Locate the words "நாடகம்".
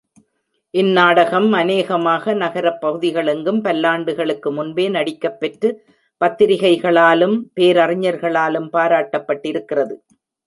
0.91-1.51